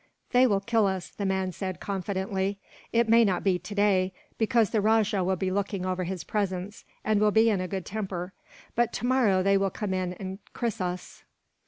"They 0.31 0.47
will 0.47 0.61
kill 0.61 0.87
us," 0.87 1.11
the 1.11 1.27
man 1.27 1.51
said, 1.51 1.79
confidently. 1.79 2.57
"It 2.91 3.07
may 3.07 3.23
not 3.23 3.43
be 3.43 3.59
today, 3.59 4.13
because 4.39 4.71
the 4.71 4.81
rajah 4.81 5.23
will 5.23 5.35
be 5.35 5.51
looking 5.51 5.85
over 5.85 6.05
his 6.05 6.23
presents, 6.23 6.85
and 7.03 7.21
will 7.21 7.29
be 7.29 7.51
in 7.51 7.61
a 7.61 7.67
good 7.67 7.85
temper; 7.85 8.33
but 8.73 8.93
tomorrow 8.93 9.43
they 9.43 9.59
will 9.59 9.69
come 9.69 9.93
in 9.93 10.13
and 10.13 10.39
kris 10.55 10.81
us. 10.81 11.23